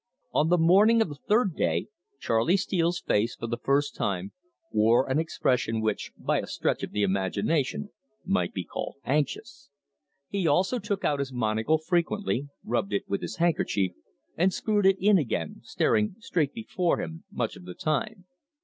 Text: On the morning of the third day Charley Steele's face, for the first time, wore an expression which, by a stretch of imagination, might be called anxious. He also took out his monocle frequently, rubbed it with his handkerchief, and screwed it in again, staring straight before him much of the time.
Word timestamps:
On 0.33 0.49
the 0.49 0.57
morning 0.57 0.99
of 1.03 1.09
the 1.09 1.19
third 1.29 1.55
day 1.55 1.85
Charley 2.19 2.57
Steele's 2.57 2.99
face, 2.99 3.35
for 3.35 3.45
the 3.45 3.59
first 3.63 3.93
time, 3.95 4.31
wore 4.71 5.07
an 5.07 5.19
expression 5.19 5.79
which, 5.79 6.11
by 6.17 6.39
a 6.39 6.47
stretch 6.47 6.81
of 6.81 6.95
imagination, 6.95 7.89
might 8.25 8.51
be 8.51 8.63
called 8.63 8.95
anxious. 9.05 9.69
He 10.27 10.47
also 10.47 10.79
took 10.79 11.05
out 11.05 11.19
his 11.19 11.31
monocle 11.31 11.77
frequently, 11.77 12.47
rubbed 12.63 12.93
it 12.93 13.07
with 13.07 13.21
his 13.21 13.35
handkerchief, 13.35 13.91
and 14.35 14.51
screwed 14.51 14.87
it 14.87 14.97
in 14.99 15.19
again, 15.19 15.61
staring 15.63 16.15
straight 16.17 16.55
before 16.55 16.99
him 16.99 17.23
much 17.29 17.55
of 17.55 17.65
the 17.65 17.75
time. 17.75 18.25